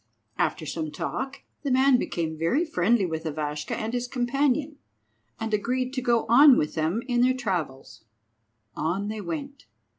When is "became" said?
1.99-2.35